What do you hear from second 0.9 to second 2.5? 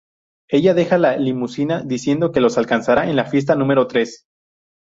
la limusina, diciendo que